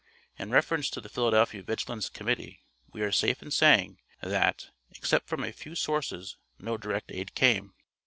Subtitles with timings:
[0.39, 5.43] In reference to the Philadelphia Vigilance Committee, we are safe in saying, that, except from
[5.43, 7.75] a few sources, no direct aid came.